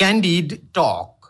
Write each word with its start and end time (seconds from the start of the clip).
Candid 0.00 0.72
Talk. 0.72 1.28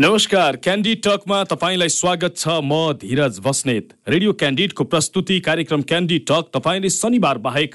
नमस्कार 0.00 0.56
candid 0.56 1.00
टकमा 1.04 1.42
तपाईँलाई 1.44 1.88
स्वागत 1.88 2.36
छ 2.36 2.60
म 2.62 2.92
धीरज 3.00 3.38
बस्नेत 3.40 3.88
रेडियो 4.08 4.32
क्यान्डिडको 4.42 4.84
प्रस्तुति 4.84 5.38
कार्यक्रम 5.48 5.82
क्यान्डिड 5.88 6.22
टक 6.28 6.50
तपाईँले 6.54 6.90
शनिबार 6.92 7.38
बाहेक 7.46 7.74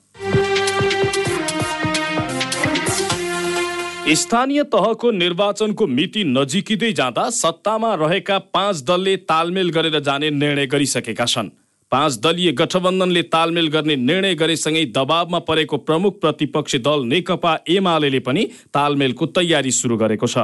स्थानीय 4.07 4.63
तहको 4.63 5.11
निर्वाचनको 5.11 5.87
मिति 5.87 6.23
नजिकिँदै 6.23 6.91
जाँदा 6.93 7.29
सत्तामा 7.29 7.93
रहेका 7.95 8.39
पाँच 8.39 8.81
दलले 8.81 9.15
तालमेल 9.17 9.69
गरेर 9.69 9.99
जाने 9.99 10.29
निर्णय 10.29 10.65
गरिसकेका 10.67 11.25
छन्। 11.25 11.49
पाँच 11.91 12.19
दलीय 12.23 12.51
गठबन्धनले 12.51 13.21
तालमेल 13.27 13.67
गर्ने 13.67 13.95
निर्णय 13.97 14.35
गरेसँगै 14.35 14.83
दबावमा 14.95 15.39
परेको 15.43 15.77
प्रमुख 15.79 16.19
प्रतिपक्षी 16.21 16.77
दल 16.79 17.03
नेकपा 17.05 17.55
एमाले 17.67 18.19
पनि 18.19 18.45
तालमेलको 18.73 19.25
तयारी 19.27 19.71
सुरु 19.71 19.97
गरेको 19.97 20.27
छ। 20.27 20.37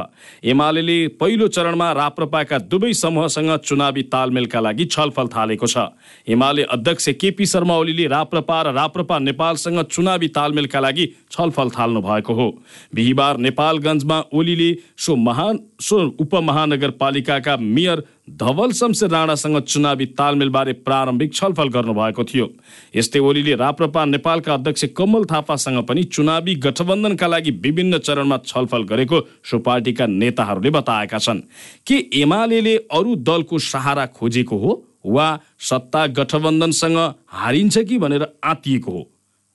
एमाले 0.44 0.98
पहिलो 1.16 1.48
चरणमा 1.48 1.92
राप्रपाका 1.94 2.58
दुवै 2.68 2.92
समूहसँग 2.94 3.56
चुनावी 3.64 4.04
तालमेलका 4.12 4.60
लागि 4.60 4.86
छलफल 4.88 5.28
थालेको 5.28 5.68
छ। 5.68 5.88
एमाले 6.28 6.64
अध्यक्ष 6.68 7.10
केपी 7.16 7.46
शर्मा 7.46 7.78
ओलीले 7.78 8.08
राप्रपा 8.08 8.62
र 8.62 8.74
राप्रपा 8.76 9.20
नेपालसँग 9.22 9.82
चुनावी 9.88 10.28
तालमेलका 10.36 10.80
लागि 10.80 11.08
छलफल 11.32 11.70
थाल्नु 11.70 12.02
भएको 12.02 12.34
हो। 12.34 12.50
बिहिबार 12.92 13.38
नेपालगञ्जमा 13.38 14.20
ओलीले 14.34 14.72
सो 14.98 15.16
महान 15.16 15.60
सो 15.80 16.04
उपमहानगरपालिकाका 16.20 17.58
मेयर 17.58 18.04
धवल 18.28 18.72
शमशेर 18.72 19.10
राणासँग 19.10 19.60
चुनावी 19.60 20.06
तालमेलबारे 20.06 20.74
प्रारम्भिक 20.84 21.34
छलफल 21.34 21.68
गर्नुभएको 21.68 22.24
थियो। 22.24 22.48
यस्तै 22.96 23.20
ओलीले 23.20 23.56
राप्रपा 23.56 24.04
नेपालका 24.06 24.54
अध्यक्ष 24.54 24.86
कमल 24.98 25.26
थापासँग 25.26 25.84
पनि 25.88 26.04
चुनावी 26.04 26.56
गठबन्धनका 26.56 27.28
लागि 27.28 27.52
विभिन्न 27.52 27.98
चरणमा 27.98 28.38
छलफल 28.46 28.84
गरेको 28.84 29.22
सो 29.44 29.60
पार्टीका 29.60 30.06
नेताहरूले 30.06 30.70
बताएका 30.70 31.18
छन्। 31.18 31.40
के 31.88 31.98
एमाले 32.22 32.76
अरू 32.92 33.16
दलको 33.16 33.60
सहारा 33.60 34.06
खोजेको 34.06 34.58
हो 34.58 34.84
वा 35.06 35.28
सत्ता 35.60 36.08
गठबन्धनसँग 36.08 36.98
हारिन्छ 37.28 37.78
कि 37.78 37.98
भनेर 37.98 38.28
आतिएको 38.44 38.92
हो? 38.92 39.08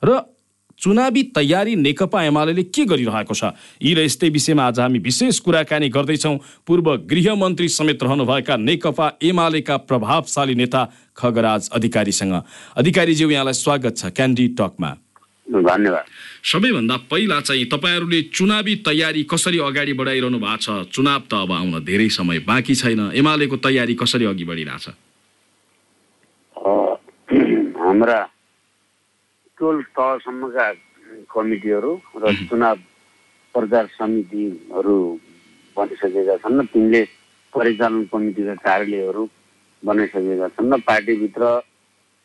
र 0.02 0.31
चुनावी 0.82 1.22
तयारी 1.22 1.74
नेकपा 1.76 2.22
एमाले 2.24 2.62
के 2.62 2.84
गरिरहेको 2.84 3.34
छ? 3.34 3.54
यी 3.82 3.94
र 3.94 3.98
यस्तै 4.02 4.28
विषयमा 4.28 4.66
आज 4.66 4.80
हामी 4.80 4.98
विशेष 4.98 5.38
कुराकानी 5.38 5.88
गर्दैछौँ। 5.88 6.38
पूर्व 6.66 7.06
गृहमन्त्री 7.06 7.68
समेत 7.68 8.02
रहनुभएका 8.02 8.56
नेकपा 8.56 9.06
एमालेका 9.22 9.76
प्रभावशाली 9.76 10.54
नेता 10.54 10.82
खगराज 11.16 11.70
अधिकारीसँग। 11.70 12.34
अधिकारीज्यू 12.76 13.30
यहाँलाई 13.30 13.54
स्वागत 13.54 13.96
छ 13.96 14.10
क्यान्डी 14.10 14.48
टकमा। 14.58 14.90
धन्यवाद। 15.46 16.04
सबैभन्दा 16.42 16.96
पहिला 16.96 17.40
चाहिँ 17.40 17.64
तपाईँहरूले 17.64 18.22
चुनावी 18.34 18.74
तयारी 18.82 19.22
कसरी 19.22 19.58
अगाडि 19.58 19.92
बढाइरहनु 19.92 20.38
भएको 20.38 20.56
छ? 20.56 20.90
चुनाव 20.90 21.22
त 21.30 21.34
अब 21.34 21.52
आउन 21.52 21.78
धेरै 21.86 22.08
समय 22.08 22.38
बाँकी 22.42 22.74
छैन। 22.74 23.14
एमालेको 23.14 23.56
तयारी 23.56 23.94
कसरी 23.94 24.24
अघि 24.24 24.44
बढिरहेछ? 24.44 24.86
हाम्रा 27.82 28.18
टोल 29.62 29.82
तहसम्मका 29.94 30.66
कमिटीहरू 31.30 31.90
र 32.18 32.32
चुनाव 32.50 32.78
प्रचार 33.54 33.86
समितिहरू 33.94 34.96
बनिसकेका 35.76 36.36
छन् 36.42 36.58
र 36.60 36.64
तिनले 36.72 37.02
परिचालन 37.52 38.02
कमिटीका 38.12 38.54
कार्यालयहरू 38.66 39.22
बनाइसकेका 39.82 40.48
छन् 40.56 40.72
र 40.74 40.78
पार्टीभित्र 40.88 41.42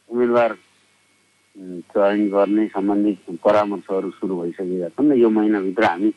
उम्मेदवार 0.09 0.51
चयन 1.93 2.21
गर्ने 2.33 2.65
सम्बन्धित 2.73 3.37
परामर्शहरू 3.45 4.09
सुरु 4.17 4.39
भइसकेका 4.41 4.89
छन् 4.97 5.11
र 5.11 5.17
यो 5.21 5.29
महिनाभित्र 5.37 5.85
हामी 5.85 6.09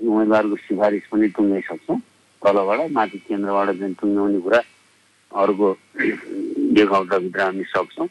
उम्मेदवारको 0.00 0.56
सिफारिस 0.68 1.10
पनि 1.10 1.28
टुङ्गाइसक्छौँ 1.34 1.98
तलबाट 2.42 2.80
माथि 2.94 3.18
केन्द्रबाट 3.26 3.74
चाहिँ 3.82 3.94
टुङ्ग्याउने 4.00 4.40
कुरा 4.46 4.62
अर्को 5.32 5.68
एक 6.78 6.88
हप्ताभित्र 6.94 7.40
हामी 7.42 7.64
सक्छौँ। 7.74 8.08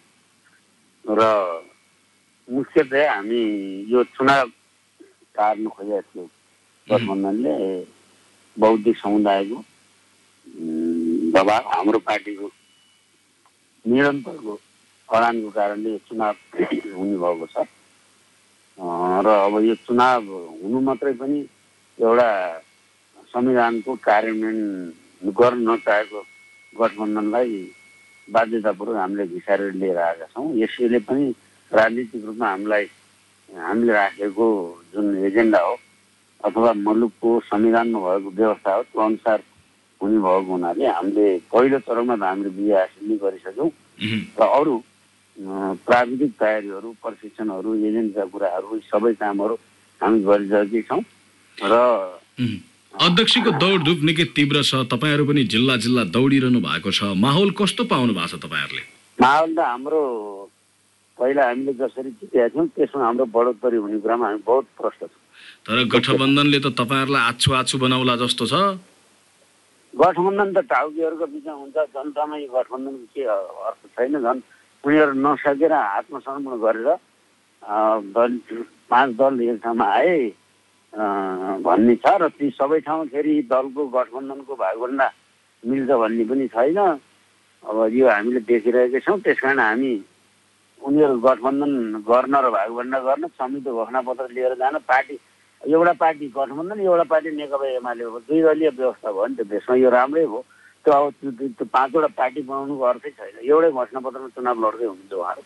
र 1.05 1.21
मुख्यतया 2.47 3.13
हामी 3.13 3.41
यो 3.91 4.03
चुनाव 4.15 4.47
टार्नु 5.35 5.69
खोजेका 5.69 6.01
थियौँ 6.01 6.27
गठबन्धनले 6.87 7.55
बौद्धिक 8.57 8.97
समुदायको 8.97 9.57
दबाब 11.35 11.63
हाम्रो 11.67 11.99
पार्टीको 12.07 12.47
निरन्तरको 13.85 14.53
अडानको 15.09 15.49
कारणले 15.49 15.91
यो 15.91 15.99
चुनाव 16.07 16.35
हुने 16.95 17.17
भएको 17.17 17.47
छ 17.51 17.67
र 19.25 19.27
अब 19.27 19.53
यो 19.63 19.75
चुनाव 19.83 20.23
हुनु 20.61 20.79
मात्रै 20.87 21.13
पनि 21.19 21.39
एउटा 21.99 22.29
संविधानको 23.33 23.95
कार्यान्वयन 24.07 25.33
गर्न 25.35 25.69
नचाहेको 25.69 26.21
गठबन्धनलाई 26.73 27.59
बाध्यतापूर्वक 28.27 28.97
हामीले 28.97 29.25
घिसारेर 29.27 29.73
लिएर 29.81 29.97
आएका 29.97 30.25
छौँ 30.31 30.47
यसैले 30.57 30.99
पनि 31.09 31.25
राजनीतिक 31.73 32.25
रूपमा 32.25 32.47
हामीलाई 32.49 32.85
हामीले 33.49 33.93
राखेको 33.93 34.47
जुन 34.93 35.05
एजेन्डा 35.27 35.59
हो 35.59 35.75
अथवा 36.47 36.71
मुलुकको 36.87 37.29
संविधानमा 37.51 37.99
भएको 37.99 38.29
व्यवस्था 38.39 38.73
हो 38.75 38.81
त्यो 38.83 39.01
अनुसार 39.01 39.39
हुने 40.01 40.17
भएको 40.25 40.51
हुनाले 40.53 40.85
हामीले 40.87 41.27
पहिलो 41.51 41.79
चरणमा 41.87 42.15
त 42.15 42.23
हामीले 42.23 42.49
विजय 42.57 42.75
हासिल 42.77 43.03
नै 43.09 43.17
गरिसक्यौँ। 43.23 43.69
र 44.37 44.41
अरू 44.57 44.75
प्राविधिक 45.87 46.31
तयारीहरू 46.39 46.89
प्रशिक्षणहरू 47.03 47.69
एजेन्टका 47.87 48.23
कुराहरू 48.33 48.79
सबै 48.91 49.13
कामहरू 49.21 49.55
हामी 50.01 50.17
गरिसकेकै 50.29 50.81
छौँ। 50.89 51.01
र 51.57 51.75
अध्यक्षको 52.93 53.51
दौडधुप 53.61 53.99
निकै 54.09 54.25
तीव्र 54.37 54.61
छ। 54.69 54.85
तपाईँहरू 54.93 55.25
पनि 55.25 55.43
जिल्ला 55.53 55.75
जिल्ला 55.83 56.03
दौडिरहनु 56.15 56.59
भएको 56.61 56.91
छ। 56.91 57.13
माहौल 57.25 57.49
कस्तो 57.57 57.83
पाउनु 57.91 58.13
भएको 58.13 58.37
छ 58.37 58.41
तपाईँहरूले? 58.45 58.83
माहौल 59.19 59.49
त 59.53 59.59
हाम्रो 59.59 60.01
पहिला 61.19 61.43
हामीले 61.47 61.73
जसरी 61.81 62.09
जितेका 62.21 62.47
थियौँ 62.53 62.67
त्यसमा 62.77 63.05
हाम्रो 63.05 63.25
बढोत्तरी 63.33 63.77
हुने 63.77 63.99
कुरामा 63.99 64.25
हामी 64.27 64.41
बहुत 64.45 64.65
प्रष्ट 64.77 65.01
छौँ। 65.01 65.21
तर 65.65 65.77
गठबन्धनले 65.93 66.59
त 66.61 66.67
तपाईँहरूलाई 66.77 67.23
आछु 67.29 67.49
आछु 67.59 67.75
बनाउला 67.77 68.15
जस्तो 68.21 68.45
छ? 68.45 68.53
गठबन्धन 69.93 70.49
त 70.53 70.59
टाउकीहरूको 70.69 71.25
बिचमा 71.33 71.53
हुन्छ 71.53 71.77
जनतामा 71.95 72.35
यो 72.37 72.49
गठबन्धनको 72.53 73.05
के 73.13 73.23
अर्थ 73.25 73.81
छैन 73.97 74.13
झन्। 74.21 74.39
उनीहरू 74.83 75.13
नसकेर 75.25 75.71
आत्मसमर्पण 75.73 76.55
गरेर 76.63 76.89
दल 78.13 78.31
पाँच 78.89 79.09
दल 79.17 79.41
एक 79.41 79.57
ठाउँमा 79.63 79.85
आए 79.85 80.17
भन्ने 81.65 81.95
छ 81.97 82.07
र 82.21 82.29
ती 82.37 82.49
सबै 82.55 82.79
ठाउँमा 82.85 83.09
फेरि 83.11 83.33
दलको 83.49 83.81
गठबन्धनको 83.97 84.53
भागभन्दा 84.55 85.07
मिल्छ 85.63 85.91
भन्ने 85.91 86.23
पनि 86.29 86.47
छैन। 86.53 86.77
अब 86.77 87.77
यो 87.91 88.05
हामीले 88.07 88.39
देखिरहेकै 88.47 88.99
छौँ 89.01 89.19
त्यस 89.25 89.39
कारण 89.41 89.59
हामी 89.59 89.91
उनीहरू 90.81 91.15
गठबन्धन 91.19 91.73
गर्न 92.09 92.35
र 92.45 92.47
भागभन्डा 92.57 92.99
गर्न 93.07 93.23
संयुक्त 93.39 93.67
घोषणापत्र 93.69 94.27
लिएर 94.35 94.53
जान 94.61 94.77
पार्टी 94.87 95.15
एउटा 95.61 95.93
पार्टी 96.03 96.25
गठबन्धन 96.37 96.79
एउटा 96.79 97.05
पार्टी 97.11 97.29
नेकपा 97.35 97.67
एमाले 97.77 98.03
दुई 98.27 98.41
दलीय 98.41 98.69
व्यवस्था 98.77 99.11
भयो 99.11 99.27
नि 99.27 99.35
त 99.35 99.47
देशमा 99.51 99.75
यो 99.75 99.89
राम्रै 99.89 100.23
हो। 100.31 100.39
त्यो 100.85 100.93
अब 100.93 101.05
त्यो 101.19 101.65
पाँचवटा 101.65 102.09
पार्टी 102.19 102.41
बनाउनुको 102.49 102.83
अर्थै 102.91 103.11
छैन। 103.17 103.35
एउटै 103.43 103.71
घोषणापत्रमा 103.71 104.27
चुनाव 104.35 104.55
लड्दै 104.63 104.85
हुनुहुन्छ 104.85 105.13
उहाँहरू। 105.13 105.43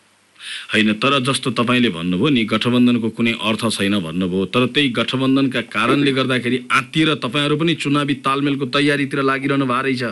होइन 0.72 0.88
तर 1.02 1.12
जस्तो 1.26 1.50
तपाईँले 1.58 1.90
भन्नुभयो 1.96 2.28
नि 2.36 2.42
गठबन्धनको 2.52 3.08
कुनै 3.16 3.32
अर्थ 3.48 3.62
छैन 3.76 3.94
भन्नुभयो 4.06 4.44
तर 4.54 4.66
त्यही 4.74 4.88
गठबन्धनका 4.98 5.60
कारणले 5.74 6.12
गर्दाखेरि 6.18 6.58
आत्तिएर 6.78 7.10
तपाईँहरू 7.24 7.56
पनि 7.56 7.74
चुनावी 7.82 8.14
तालमेलको 8.26 8.66
तयारीतिर 8.76 9.22
लागिरहनु 9.22 9.66
भएको 9.66 9.82
रहेछ 9.86 10.02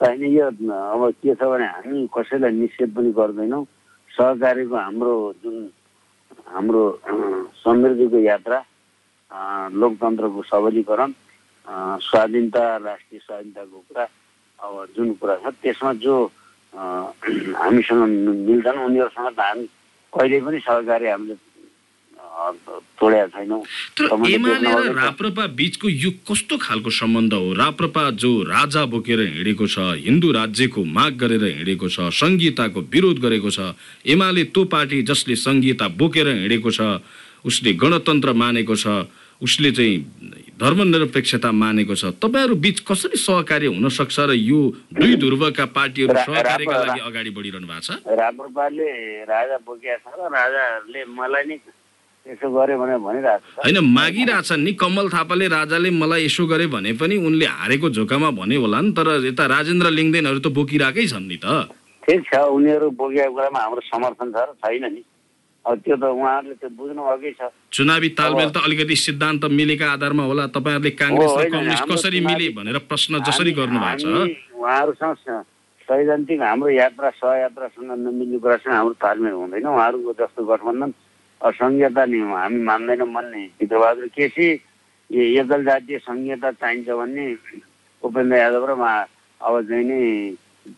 होइन 0.00 0.24
यो 0.30 0.46
अब 0.46 1.02
के 1.22 1.34
छ 1.34 1.42
भने 1.42 1.66
हामी 1.66 2.06
कसैलाई 2.14 2.52
निषेध 2.54 2.90
पनि 2.94 3.10
गर्दैनौँ। 3.18 3.64
सहकारीको 4.10 4.76
हाम्रो 4.76 5.14
जुन 5.42 5.56
हाम्रो 6.54 6.82
समृद्धिको 7.62 8.18
यात्रा 8.18 8.58
लोकतन्त्रको 9.74 10.42
सबलीकरण 10.50 11.10
स्वाधीनता 12.08 12.62
राष्ट्रिय 12.78 13.20
स्वाधीनताको 13.26 13.78
कुरा 13.88 14.04
अब 14.58 14.74
जुन 14.96 15.12
कुरा 15.18 15.34
छ 15.42 15.46
त्यसमा 15.62 15.92
जो 16.04 16.14
हामीसँग 16.74 18.02
मिल्छन् 18.48 18.84
उनीहरूसँग 18.86 19.30
त 19.34 19.40
हामी 19.40 19.66
कहिले 20.12 20.40
पनि 20.46 20.58
सहकारी 20.62 21.06
हामीले 21.06 21.34
तोडेका 22.50 23.26
छैनौँ। 23.34 23.62
एमाले। 24.28 24.92
राप्रपा 24.94 25.46
बीचको 25.58 25.88
यो 25.88 26.10
कस्तो 26.28 26.56
खालको 26.58 26.90
सम्बन्ध 26.90 27.32
हो? 27.34 27.52
राप्रपा 27.54 28.02
जो 28.16 28.30
राजा 28.42 28.84
बोकेर 28.84 29.20
हिँडेको 29.20 29.66
छ 29.66 29.78
हिन्दू 30.04 30.32
राज्यको 30.32 30.84
माग 30.84 31.12
गरेर 31.20 31.44
हिँडेको 31.44 31.88
छ 31.88 32.10
संहिताको 32.14 32.80
विरोध 32.92 33.18
गरेको 33.20 33.50
छ 33.50 33.74
एमाले 34.06 34.44
त्यो 34.50 34.64
पार्टी 34.74 35.02
जसले 35.02 35.34
संहिता 35.36 35.88
बोकेर 35.98 36.28
हिँडेको 36.28 36.70
छ 36.70 36.80
उसले 37.46 37.72
गणतन्त्र 37.78 38.32
मानेको 38.34 38.74
छ 38.74 39.06
उसले 39.42 39.70
चाहिँ 39.70 39.96
धर्मनिरपेक्षता 40.58 41.50
मानेको 41.54 41.94
छ 41.94 42.10
तपाईँहरू 42.18 42.54
बीच 42.58 42.80
कसरी 42.82 43.16
सहकार्य 43.16 43.66
हुन 43.70 43.88
सक्छ 43.94 44.18
र 44.18 44.34
यो 44.34 44.58
दुई 44.90 45.14
ध्रुवका 45.22 45.64
पार्टीहरू 45.70 46.14
सहकार्यका 46.18 46.78
लागि 46.82 47.00
अगाडि 47.06 47.30
बढिरहनु 47.30 47.66
भएको 47.70 47.80
छ? 47.86 48.02
राप्रपाले 48.18 48.90
राजा 49.30 49.56
बोकेका 49.62 49.96
छ 50.02 50.18
र 50.18 50.26
राजाले 50.34 51.04
मलाई 51.14 51.44
नि 51.46 51.56
यसो 52.28 52.46
गर्यो 52.52 52.76
भनेर 52.78 52.98
भनिरहेको 53.00 53.46
छ। 53.56 53.64
होइन 53.64 53.78
मागिरहेछन् 53.98 54.64
नि। 54.64 54.72
कमल 54.76 55.06
थापाले 55.08 55.46
राजाले 55.48 55.90
मलाई 55.90 56.24
यसो 56.28 56.44
गरे 56.46 56.66
भने 56.68 56.92
पनि 57.00 57.16
उनले 57.16 57.46
हारेको 57.46 57.88
झोकामा 57.96 58.30
भने 58.36 58.56
होला 58.62 58.80
नि 58.84 58.90
तर 58.92 59.08
यता 59.24 59.44
राजेन्द्र 59.48 59.88
लिङ्गदेनहरू 59.98 60.38
त 60.44 60.48
बोकिरहेकै 60.52 61.04
छन् 61.08 61.28
नि 61.28 61.36
त। 61.40 61.46
ठिक 62.04 62.20
छ 62.28 62.32
उनीहरू 62.56 62.86
बोकेको 63.00 63.32
कुरामा 63.32 63.58
हाम्रो 63.64 63.80
समर्थन 63.88 64.28
छ 64.32 64.36
र 64.44 64.52
छैन 64.60 64.84
नि। 64.92 65.02
अब 65.64 65.76
त्यो 65.84 65.96
त 65.96 66.04
उहाँहरूले 66.04 66.54
त्यो 66.60 66.68
बुझ्नु 66.76 67.02
अघि 67.12 67.30
छ। 67.36 67.48
चुनावी 67.72 68.08
तालमेल 68.16 68.50
त 68.52 68.56
अलिकति 68.64 68.96
सिद्धान्त 68.96 69.44
मिलेका 69.52 69.86
आधारमा 69.96 70.24
होला। 70.28 70.44
तपाईँहरूले 70.52 70.92
काङ्ग्रेस 70.96 71.32
र 71.36 71.44
कम्युनिस्ट 71.52 71.84
कसरी 71.92 72.20
मिले 72.24 72.46
भनेर 72.56 72.78
प्रश्न 72.88 73.12
जसरी 73.24 73.52
हामी- 73.52 73.58
गर्नु 73.58 73.78
भएको 73.80 74.04
छ 74.04 74.56
उहाँहरूसँग 74.56 75.44
सैद्धान्तिक 75.88 76.40
हाम्रो 76.44 76.68
यात्रा 76.76 77.08
सहयात्रासँग 77.20 77.88
नमिल्ने 78.04 78.38
कुरासँग 78.44 78.72
हाम्रो 78.76 78.94
तालमेल 79.00 79.32
हुँदैन। 79.32 79.66
उहाँहरूको 79.66 80.12
जस्तो 80.20 80.40
गठबन्धन 80.44 80.90
असङ्घीयता 81.40 82.04
नि 82.04 82.18
हामी 82.34 82.60
मान्दैनौँ 82.70 83.12
भन्ने 83.14 83.42
भित्रबहादुर 83.60 84.06
केसी? 84.16 84.48
एकल 85.10 85.64
जातीय 85.64 85.98
सङ्घीयता 85.98 86.50
चाहिन्छ 86.60 86.88
भन्ने 87.00 87.24
उपेन्द्र 88.02 88.36
यादव 88.36 88.64
र 88.70 88.72
अब 89.40 89.54
चाहिँ 89.68 89.84
नि 89.84 90.00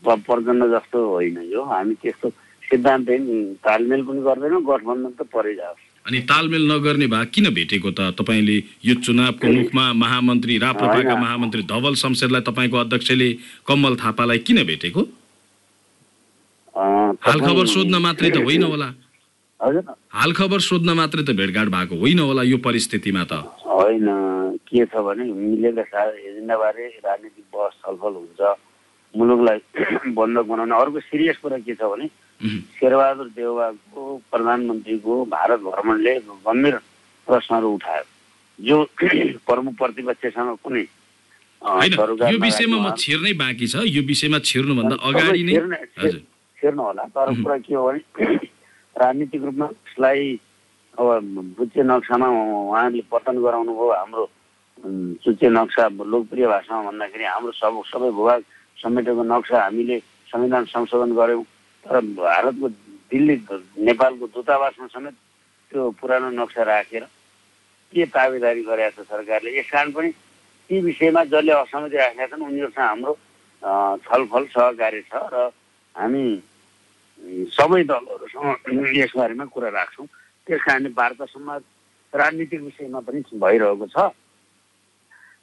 प्रचण्ड 0.05 0.63
जस्तो 0.75 0.99
होइन 1.09 1.39
यो 1.53 1.63
हामी 1.65 1.95
त्यस्तो 2.03 2.29
सिद्धान्त 2.63 3.09
तालमेल 3.67 4.03
पनि 4.07 4.21
गर्दैनौँ 4.23 4.63
गठबन्धन 4.63 5.13
त 5.19 5.27
परै 5.35 5.55
जाओस् 5.55 5.89
अनि 6.07 6.19
तालमेल 6.31 6.65
नगर्ने 6.71 7.07
भए 7.11 7.25
किन 7.35 7.47
भेटेको 7.51 7.91
त? 7.91 8.01
तपाईँले 8.17 8.57
यो 8.87 8.95
चुनावको 9.05 9.47
मुखमा 9.51 9.85
महामन्त्री 9.93 10.55
राप्रपाका। 10.65 11.15
महामन्त्री 11.17 11.63
धवल 11.73 11.95
शमशेरलाई 12.03 12.43
तपाईँको 12.47 12.77
अध्यक्षले 12.77 13.29
कमल 13.67 13.97
थापालाई 14.03 14.39
किन 14.47 14.59
भेटेको? 14.65 15.03
हाल 16.75 17.39
खबर 17.41 17.67
सोध्न 17.67 17.95
मात्रै 18.01 18.31
त 18.31 18.37
होइन 18.47 18.63
होला। 18.63 18.89
हाल 19.61 20.33
खबर 20.33 20.61
सोध्न 20.65 20.91
मात्रै 20.97 21.23
त 21.23 21.37
भेटघाट 21.37 21.69
भएको 21.69 21.97
होइन 22.01 22.19
होला 22.19 22.43
यो 22.49 22.57
परिस्थितिमा 22.65 23.25
त। 23.29 23.45
होइन 23.69 24.09
के 24.65 24.85
छ 24.89 25.03
भने 25.05 25.25
मिलेका 25.29 25.83
साथ 25.85 26.13
एजेन्डाबारे 26.17 26.87
राजनीतिक 27.05 27.45
बहस 27.53 27.75
छलफल 27.85 28.15
हुन्छ। 28.21 28.41
मुलुकलाई 29.15 29.59
बन्धक 30.17 30.45
बनाउने 30.49 30.75
अर्को 30.81 31.01
सिरियस 31.01 31.37
कुरा 31.45 31.59
के 31.67 31.75
छ 31.75 31.83
भने। 31.93 32.09
शेरबहादुर 32.81 33.29
देउवाको 33.37 34.01
प्रधानमन्त्रीको 34.33 35.15
भारत 35.29 35.61
भ्रमणले 35.61 36.15
गम्भीर 36.25 36.77
प्रश्नहरू 37.29 37.69
उठायो। 37.77 38.05
जो 38.59 38.77
प्रमुख 39.49 39.75
प्रतिपक्षसँग 39.77 40.57
कुनै 40.65 40.85
यो 41.61 42.39
विषयमा 42.41 42.79
म 42.81 42.97
छिर्नै 42.97 43.33
बाँकी 43.37 43.67
छ। 43.69 43.85
यो 43.85 44.03
विषयमा 44.09 44.39
छिर्नुभन्दा 44.41 44.97
अगाडि 45.05 45.43
नै 45.45 45.61
छिर्नु 46.57 46.83
होला। 46.83 47.05
तर 47.13 47.29
कुरा 47.45 47.59
के 47.61 47.75
हो 47.75 47.85
भने 47.93 48.01
राजनीतिक 49.01 49.43
रूपमा 49.45 49.67
यसलाई 49.67 50.23
अब 50.99 51.07
बुच्चे 51.57 51.83
नक्सामा 51.83 52.29
उहाँले 52.29 53.03
पतन 53.13 53.37
गराउनु 53.45 53.73
भयो 53.79 53.91
हाम्रो 54.01 54.25
चुच्चे 55.25 55.49
नक्सा 55.49 55.85
लोकप्रिय 56.13 56.47
भाषामा 56.47 56.83
भन्दाखेरि 56.89 57.25
हाम्रो 57.25 57.53
सब 57.61 57.75
सबै 57.93 58.11
भूभाग 58.19 58.41
समेटेको 58.79 59.23
नक्सा 59.33 59.57
हामीले 59.65 59.99
संविधान 60.33 60.65
संशोधन 60.73 61.13
गऱ्यौँ। 61.17 61.45
तर 61.85 62.01
भारतको 62.17 62.69
दिल्ली 63.13 63.37
नेपालको 63.89 64.27
दूतावासमा 64.35 64.87
समेत 64.95 65.15
त्यो 65.73 65.91
पुरानो 66.01 66.31
नक्सा 66.37 66.63
राखेर 66.63 67.05
के 67.93 68.05
ताबेदारी 68.15 68.63
गरेका 68.63 68.91
छ 68.95 69.07
सरकारले 69.09 69.59
यस 69.59 69.71
कारण 69.71 69.91
पनि 69.97 70.11
ती 70.71 70.81
विषयमा 70.81 71.25
जसले 71.33 71.53
असहमति 71.53 71.97
राखेका 71.97 72.27
छन् 72.27 72.47
उनीहरूसँग 72.47 72.85
हाम्रो 72.85 73.13
छलफल 74.07 74.45
सहकार्य 74.55 75.03
छ 75.11 75.15
र 75.33 75.51
हामी 75.95 76.25
सबै 77.57 77.83
दलहरूसँग 77.91 78.97
यसबारेमा 78.97 79.45
कुरा 79.55 79.69
राख्छौँ। 79.69 80.07
त्यस 80.47 80.61
कारणले 80.67 80.91
वार्ता 80.97 81.25
समाज 81.35 81.61
राजनीतिक 82.13 82.61
विषयमा 82.61 83.01
पनि 83.07 83.21
भइरहेको 83.39 83.87
छ। 83.95 83.97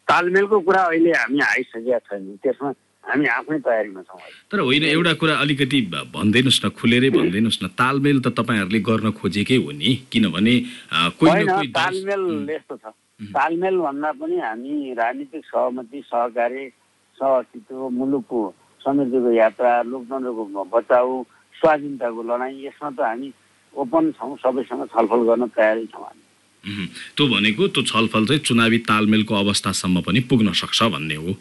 तालमेलको 0.08 0.58
कुरा 0.68 0.82
अहिले 0.92 1.12
हामी 1.12 1.40
आइसकेका 1.40 2.00
छैनौँ। 2.08 2.38
त्यसमा 2.44 2.70
हामी 3.04 3.26
आफ्नै 3.28 3.60
तयारीमा 3.64 4.02
छौँ। 4.04 4.20
तर 4.52 4.60
होइन 4.68 4.84
एउटा 4.84 5.14
कुरा 5.22 5.34
अलिकति 5.44 5.80
भनिदिनुहोस् 6.12 6.64
न 6.66 6.68
खुलेरै 6.76 7.10
भनिदिनुहोस् 7.16 7.64
न 7.64 7.68
तालमेल 7.80 8.18
त 8.20 8.28
तपाईँहरूले 8.36 8.80
गर्न 8.84 9.08
खोजेकै 9.20 9.58
हो 9.64 9.72
नि? 9.72 9.92
किनभने 10.12 10.54
तालमेल 11.78 12.24
यस्तो 12.52 12.76
छ। 12.84 12.86
तालमेल 13.32 13.76
भन्दा 13.86 14.12
पनि 14.20 14.38
हामी 14.44 14.74
राजनीतिक 14.94 15.44
सहमति 15.46 16.00
सहकारी 16.12 16.64
सहअस्तित्व 17.18 17.80
मुलुकको 18.00 18.42
समृद्धिको 18.82 19.32
यात्रा 19.32 19.72
लोकतन्त्रको 19.92 20.64
बचाउ 20.74 21.12
स्वाधीनताको 21.60 22.22
लडाइँ 22.24 22.66
यसमा 22.66 22.90
त 22.90 23.00
हामी 23.02 23.30
ओपन 23.74 24.12
छौँ 24.18 24.36
सबैसँग 24.42 24.86
छलफल 24.94 25.22
गर्न 25.30 25.44
तयारी 25.58 25.86
छौँ 25.94 26.04
हामी। 26.04 26.24
त्यो 27.16 27.26
भनेको 27.28 27.68
त्यो 27.74 27.84
छलफल 27.92 28.26
चाहिँ 28.28 28.42
चुनावी 28.48 28.78
तालमेलको 28.90 29.34
अवस्थासम्म 29.36 30.02
पनि 30.08 30.20
पुग्न 30.30 30.54
सक्छ 30.62 30.84
भन्ने 30.94 31.16
हो। 31.16 31.32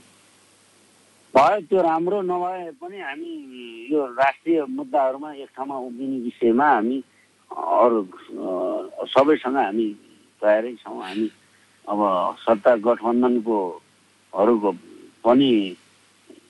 भयो 1.35 1.61
त्यो 1.69 1.81
राम्रो 1.83 2.21
नभए 2.23 2.71
पनि 2.81 2.99
हामी 3.01 3.33
यो 3.93 4.01
राष्ट्रिय 4.17 4.65
मुद्दाहरूमा 4.69 5.33
एक 5.45 5.51
ठाउँमा 5.57 5.77
उभिने 5.89 6.19
विषयमा 6.25 6.69
हामी 6.75 6.99
अरू 7.53 8.01
सबैसँग 9.13 9.57
हामी 9.57 9.89
तयारै 10.43 10.73
छौँ। 10.81 11.01
हामी 11.03 11.29
अब 11.87 12.01
सत्ता 12.45 12.73
गठबन्धनको 12.87 13.59
हरूको 14.33 14.71
पनि 15.25 15.51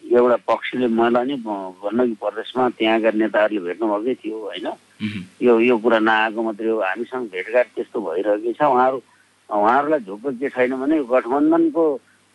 एउटा 0.07 0.37
पक्षले 0.47 0.87
मलाई 0.87 1.25
नै 1.27 1.37
गण्डकी 1.43 2.15
प्रदेशमा 2.23 2.69
त्यहाँका 2.79 3.11
नेताहरूले 3.21 3.61
भेट्नुभएकै 3.67 4.15
थियो 4.23 4.39
होइन। 4.39 4.67
यो 5.43 5.53
यो 5.61 5.77
कुरा 5.83 5.99
नआएको 5.99 6.43
मात्रै 6.43 6.71
हो 6.71 6.81
हामीसँग 6.81 7.25
भेटघाट 7.35 7.67
त्यस्तो 7.75 7.99
भइरहेकै 8.01 8.53
छ। 8.55 8.63
उहाँहरू 8.63 8.99
उहाँहरूलाई 9.51 10.01
झुक्क 10.07 10.27
के 10.41 10.49
छैन 10.55 10.73
भने 10.81 10.97
गठबन्धनको 11.11 11.85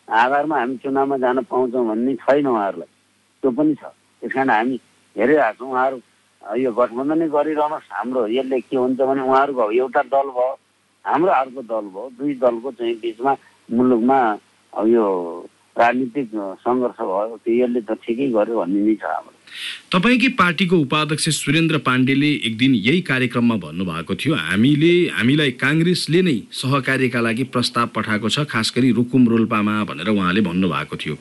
आधारमा 0.08 0.56
हामी 0.58 0.76
चुनावमा 0.84 1.16
जान 1.24 1.38
पाउँछौँ 1.48 1.86
भन्ने 1.88 2.14
छैन 2.22 2.46
उहाँहरूलाई। 2.46 2.90
त्यो 3.42 3.50
पनि 3.50 3.74
छ। 3.74 3.82
त्यस 4.22 4.32
कारण 4.32 4.50
हामी 4.50 4.76
हेरिरहेको 5.16 5.64
छौँ 5.64 5.70
उहाँहरू 5.72 5.98
यो 6.42 6.70
गठबन्धनै 6.72 7.26
गरिरहनुहोस् 7.28 7.92
हाम्रो 7.92 8.20
यसले 8.36 8.60
के 8.68 8.76
हुन्छ 8.76 9.00
भने 9.00 9.22
उहाँहरूको 9.22 9.70
एउटा 9.72 10.02
दल 10.12 10.28
भयो 10.36 10.52
हाम्रो 11.04 11.32
अर्को 11.32 11.60
दल 11.72 11.86
भयो। 11.94 12.08
दुई 12.18 12.34
दलको 12.42 12.70
चाहिँ 12.78 12.94
बिचमा 13.02 13.32
मुलुकमा 13.68 14.18
अब 14.72 14.86
यो 14.88 15.04
राजनीतिक 15.78 16.28
सङ्घर्ष 16.64 16.98
भयो 17.00 17.36
त्यो 17.44 17.54
यसले 17.64 17.80
त 17.80 17.90
ठिकै 18.04 18.26
गर्यो 18.36 18.56
भन्ने 18.60 18.80
नै 18.86 18.94
छ 19.00 19.04
हाम्रो। 19.08 19.32
तपाईँकै 19.92 20.28
पार्टीको 20.36 20.76
उपाध्यक्ष 20.84 21.28
सुरेन्द्र 21.28 21.78
पाण्डेले 21.86 22.30
एक 22.48 22.56
दिन 22.56 22.72
यही 22.74 23.00
कार्यक्रममा 23.08 23.56
भन्नुभएको 23.64 24.14
थियो। 24.20 24.34
हामीले 24.36 24.92
हामीलाई 25.16 25.50
काङ्ग्रेसले 25.64 26.20
नै 26.28 26.36
सहकार्यका 26.60 27.20
लागि 27.20 27.44
प्रस्ताव 27.52 27.86
पठाएको 27.96 28.28
छ 28.28 28.44
खास 28.52 28.72
गरी 28.76 28.88
रुकुम 28.98 29.22
रोल्पामा 29.28 29.74
भनेर 29.88 30.08
उहाँले 30.08 30.40
भन्नुभएको 30.48 30.96
थियो। 30.96 31.16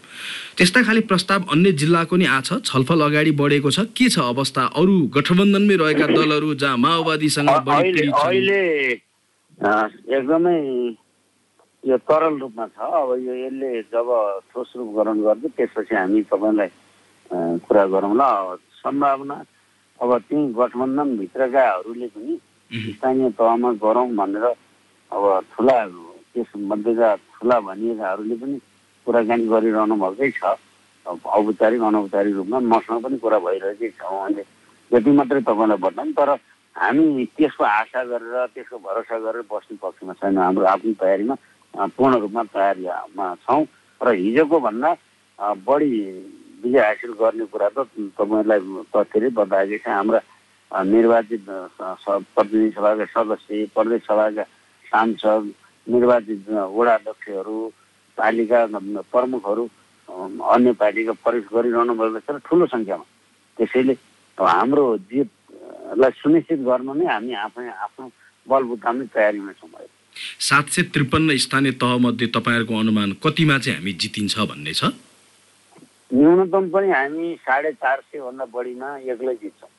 त्यस्ता 0.58 0.80
खाले 0.84 1.02
प्रस्ताव 1.12 1.40
अन्य 1.52 1.72
जिल्लाको 1.82 2.16
नि 2.16 2.26
आछ 2.40 2.50
छलफल 2.68 3.00
अगाडि 3.08 3.32
बढेको 3.36 3.70
छ। 3.72 3.80
के 3.96 4.08
छ 4.10 4.20
अवस्था? 4.32 4.64
अरू 4.80 4.96
गठबन्धनमै 5.16 5.76
रहेका 5.84 6.08
दलहरू 6.12 6.50
जहाँ 6.56 6.78
माओवादीसँग 6.78 7.50
एकदमै 10.12 10.60
यो 11.84 11.98
तरल 11.98 12.38
रूपमा 12.40 12.66
छ। 12.68 12.78
अब 12.78 13.10
यो 13.26 13.34
यसले 13.34 13.70
जब 13.90 14.08
ठोस 14.54 14.74
रूप 14.78 14.90
ग्रहण 14.96 15.18
गर्छ 15.26 15.46
त्यसपछि 15.58 15.96
हामी 15.96 16.22
तपाईँलाई 16.30 16.70
कुरा 17.66 17.86
गरौँला 17.94 18.30
सम्भावना 18.82 19.38
अब 20.00 20.12
त्यही 20.30 20.54
गठबन्धनभित्रकाहरूले 20.54 22.08
पनि। 22.14 22.34
स्थानीय 22.72 23.30
तहमा 23.38 23.72
गरौँ 23.82 24.10
भनेर 24.16 24.46
अब 25.12 25.24
ठुला 25.52 25.78
त्यसमध्येका 26.34 27.10
ठुला 27.16 27.60
भनिएकाहरूले 27.60 28.36
पनि 28.42 28.58
कुराकानी 29.08 29.46
गरिरहनु 29.50 29.96
भएकै 29.98 30.32
छ। 30.38 30.44
औपचारिक 31.06 31.82
अनौपचारिक 31.82 32.34
रूपमा 32.36 32.60
मसँग 32.72 33.02
पनि 33.04 33.18
कुरा 33.18 33.40
भइरहेकै 33.42 33.90
छ। 33.98 34.02
उहाँले 34.06 34.44
यति 34.92 35.12
मात्रै 35.18 35.42
तपाईँलाई 35.50 35.82
बताउँ 35.82 36.14
तर 36.14 36.30
हामी 36.76 37.26
त्यसको 37.38 37.64
आशा 37.64 38.04
गरेर 38.06 38.46
त्यसको 38.54 38.78
भरोसा 38.80 39.18
गरेर 39.26 39.44
बस्ने 39.50 39.78
पक्षमा 39.82 40.14
छैन। 40.22 40.38
हाम्रो 40.38 40.66
आफ्नो 40.66 40.94
तयारीमा 41.02 41.36
पूर्ण 41.74 42.14
रूपमा 42.20 42.44
तयारीमा 42.54 43.26
छौँ। 43.46 43.64
र 44.02 44.08
हिजोको 44.18 44.58
भन्दा 44.60 44.90
बढी 45.68 45.92
विजय 46.62 46.80
हासिल 46.80 47.12
गर्ने 47.20 47.46
कुरा 47.48 47.70
त 47.76 47.88
तपाईँलाई 48.18 48.60
तथ्यले 48.94 49.30
बताएकै 49.40 49.78
छ। 49.78 49.88
हाम्रा 49.88 50.20
निर्वाचित 50.72 51.46
प्रतिनिधि 51.48 52.72
सभाका 52.76 53.06
सदस्य 53.14 53.66
प्रदेश 53.76 54.02
सभाका 54.08 54.44
सांसद 54.88 55.44
निर्वाचित 55.88 56.50
वडा 56.50 56.94
अध्यक्षहरू 56.94 57.58
पालिका 58.18 58.60
प्रमुखहरू 59.12 59.64
अन्य 60.10 60.72
पार्टीका 60.82 61.14
प्रवेश 61.24 61.46
गरिरहनु 61.54 61.94
भएको 61.96 62.20
छ 62.20 62.30
ठुलो 62.46 62.66
सङ्ख्यामा। 62.74 63.06
त्यसैले 63.58 63.94
हाम्रो 64.38 64.86
जितलाई 65.10 66.12
सुनिश्चित 66.20 66.60
गर्न 66.68 66.90
नै 66.98 67.06
हामी 67.06 67.34
आफै 67.46 67.68
आफ्नो 67.86 68.06
बलबुतामै 68.48 69.06
तयारीमा 69.14 69.54
छौँ 69.60 69.70
अहिले। 69.70 70.01
सात 70.40 70.70
सय 70.70 70.82
त्रिपन्न 70.94 71.38
स्थानीय 71.38 71.72
तहमध्ये 71.82 72.28
तपाईँहरूको 72.36 72.80
अनुमान 72.80 73.12
कतिमा 73.24 73.58
चाहिँ 73.58 73.78
हामी 73.78 73.94
जितिन्छ 73.94 74.40
भन्ने 74.40 74.74
छ? 74.74 74.84
न्यूनतम 76.14 76.70
पनि 76.70 76.90
हामी 76.92 77.36
साढे 77.42 77.72
चार 77.72 78.00
सयभन्दा 78.12 78.46
बढीमा 78.54 78.90
एक्लै 79.12 79.36
जित्छौँ। 79.42 79.70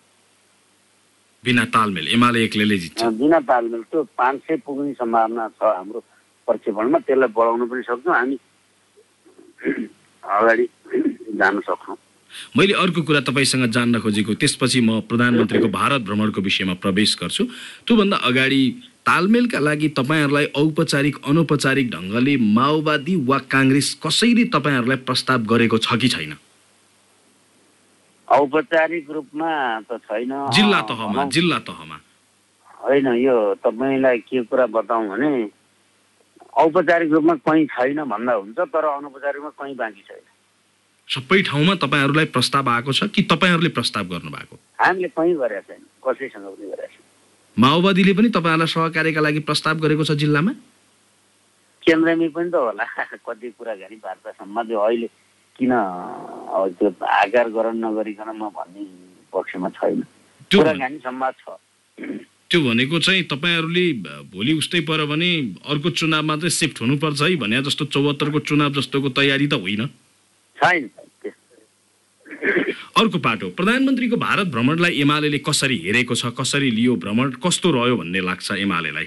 बिना 1.44 1.64
तालमेल 1.74 2.08
एमाले 2.08 2.44
एक्लैले 2.44 2.78
जित्छ। 2.78 3.02
बिना 3.18 3.38
तालमेल 3.50 3.82
त्यो 3.90 4.02
पाँच 4.18 4.40
सय 4.46 4.56
पुग्ने 4.66 4.92
सम्भावना 4.94 5.48
छ 5.58 5.62
हाम्रो 5.62 6.00
प्रक्षेपणमा 6.48 6.98
त्यसलाई 7.06 7.28
बढाउन 7.36 7.66
पनि 7.68 7.82
सक्छौँ 7.82 8.14
हामी 8.14 8.36
अगाडि 10.22 10.66
जान 11.38 11.60
सक्छौँ। 11.66 11.96
मैले 12.56 12.74
अर्को 12.78 13.02
कुरा 13.02 13.20
तपाईँसँग 13.28 13.66
जान्न 13.74 14.00
खोजेको 14.00 14.34
त्यसपछि 14.40 14.80
म 14.80 15.00
प्रधानमन्त्रीको 15.10 15.68
भारत 15.68 16.00
भ्रमणको 16.06 16.40
विषयमा 16.40 16.74
प्रवेश 16.80 17.16
गर्छु। 17.20 17.44
त्योभन्दा 17.86 18.16
अगाडि 18.16 18.62
तालमेलका 19.06 19.58
लागि 19.58 19.88
तपाईँहरूलाई 19.98 20.46
औपचारिक 20.56 21.16
अनौपचारिक 21.26 21.90
ढङ्गले 21.90 22.36
माओवादी 22.58 23.14
वा 23.30 23.38
काङ्ग्रेस 23.54 23.88
कसैले 24.04 24.44
तपाईँहरूलाई 24.54 24.96
प्रस्ताव 25.08 25.40
गरेको 25.52 25.78
छ 25.78 25.98
कि 25.98 26.08
छैन? 26.08 26.32
औपचारिक 28.28 29.10
रूपमा 29.10 29.50
त 29.90 29.98
छैन। 30.06 30.32
जिल्ला 30.54 30.80
तहमा 30.90 31.24
जिल्ला 31.34 31.58
तहमा। 31.68 31.96
होइन 32.82 33.06
यो 33.26 33.36
तपाईँलाई 33.64 34.18
के 34.18 34.42
कुरा 34.46 34.66
बताउँ 34.76 35.08
भने 35.08 35.32
औपचारिक 36.64 37.12
रूपमा 37.12 37.34
कहीँ 37.42 37.66
छैन 37.74 38.04
भन्दा 38.04 38.32
हुन्छ 38.32 38.58
तर 38.70 38.84
अनौपचारिकमा 38.86 39.50
कहीँ 39.58 39.74
बाँकी 39.76 40.02
छैन। 40.08 40.24
सबै 41.08 41.42
ठाउँमा 41.42 41.74
तपाईँहरूलाई 41.74 42.24
प्रस्ताव 42.34 42.68
आएको 42.70 42.92
छ 42.92 43.10
कि 43.14 43.22
तपाईँहरूले 43.26 43.68
प्रस्ताव 43.78 44.04
गर्नुभएको? 44.14 44.54
हामीले 44.80 45.08
कहीँ 45.08 45.34
गरेका 45.34 45.60
छैन 45.68 45.82
कसैसँग 46.06 46.46
पनि 46.46 46.66
गरेका 46.70 46.86
छैन। 46.86 47.01
माओवादीले 47.56 48.12
पनि 48.16 48.28
तपाईँहरूलाई 48.32 48.66
सहकार्यका 48.66 49.20
लागि 49.20 49.40
प्रस्ताव 49.44 49.76
गरेको 49.84 50.04
छ 50.08 50.16
जिल्लामा? 50.16 50.52
केन्द्रमै 51.84 52.28
पनि 52.32 52.48
त 52.48 52.54
होला। 52.56 52.84
कति 53.12 53.48
कुराकानी 53.58 53.96
वार्ता 54.00 54.30
सम्बन्धी 54.40 54.74
अहिले 54.74 55.08
किन 55.60 55.72
अब 55.72 56.72
त्यो 56.80 56.88
आकार 56.96 57.46
ग्रहण 57.52 57.76
नगरिकन 57.76 58.28
म 58.40 58.48
भन्ने 58.56 58.82
पक्षमा 59.28 59.68
छैन। 59.76 60.00
त्यो 60.48 60.58
कुराकानी 60.60 60.98
छ। 61.04 61.60
त्यो 62.48 62.60
भनेको 62.60 62.98
चाहिँ 63.04 63.22
तपाईँहरूले 63.28 63.86
भोलि 64.32 64.52
उस्तै 64.56 64.80
पऱ्यो 64.88 65.06
भने 65.12 65.30
अर्को 65.68 65.88
चुनावमा 65.92 66.34
चाहिँ 66.36 66.56
सिफ्ट 66.56 66.80
हुनुपर्छ 66.80 67.20
है 67.22 67.36
भने 67.36 67.62
जस्तो 67.68 67.84
चौहत्तरको 67.92 68.38
चुनाव 68.48 68.70
जस्तोको 68.80 69.08
तयारी 69.12 69.46
त 69.52 69.60
होइन। 69.60 69.86
छैन 70.56 70.88
अर्को 73.00 73.18
पाटो 73.24 73.48
प्रधानमन्त्रीको 73.58 74.16
भारत 74.22 74.46
भ्रमणलाई 74.54 75.00
एमाले 75.04 75.38
कसरी 75.48 75.76
हेरेको 75.84 76.14
छ 76.20 76.32
कसरी 76.40 76.70
लियो 76.78 76.94
भ्रमण 77.04 77.30
कस्तो 77.44 77.70
रह्यो 77.76 77.96
भन्ने 78.00 78.20
लाग्छ 78.28 78.50
एमालेलाई? 78.64 79.06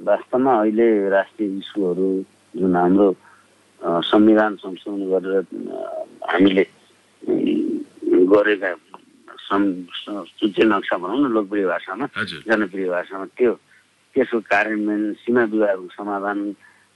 वास्तवमा 0.00 0.52
अहिले 0.60 0.86
राष्ट्रिय 1.08 1.48
इस्युहरू 1.58 2.08
जुन 2.54 2.76
हाम्रो 2.76 3.08
संविधान 4.10 4.56
संशोधन 4.62 5.02
गरेर 5.12 5.44
हामीले 6.30 6.64
गरेका 8.32 8.70
सं- 9.46 9.86
स- 10.02 10.26
सूची 10.38 10.62
नक्सा 10.72 10.96
भनौँ 11.02 11.18
न 11.22 11.32
लोकप्रिय 11.32 11.66
भाषामा 11.66 12.06
जनप्रिय 12.48 12.88
भाषामा 12.88 13.24
त्यो 13.38 13.52
त्यसको 14.16 14.38
कार्यान्वयन 14.52 15.12
सीमा 15.22 15.42
विवादको 15.54 15.88
समाधान 15.96 16.38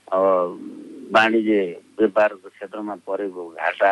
अब 0.07 0.21
वाणिज्य 1.15 1.57
व्यापारको 1.99 2.47
क्षेत्रमा 2.53 2.95
परेको 3.07 3.43
घाटा 3.57 3.91